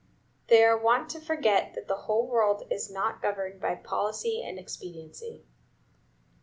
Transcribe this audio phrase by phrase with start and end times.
[0.47, 5.45] They are wont to forget that the world is not governed by policy and expediency.